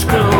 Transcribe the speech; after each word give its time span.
school. 0.00 0.39